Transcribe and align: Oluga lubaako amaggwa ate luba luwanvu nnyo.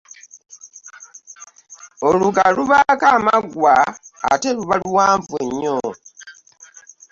Oluga 2.09 2.43
lubaako 2.55 3.05
amaggwa 3.17 3.75
ate 4.31 4.49
luba 4.57 4.75
luwanvu 4.81 5.35
nnyo. 5.47 5.79